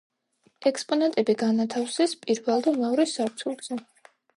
ექსპონატები 0.69 1.37
განათავსეს 1.43 2.19
პირველ 2.25 2.67
და 2.71 2.77
მეორე 2.83 3.11
სართულზე. 3.17 3.85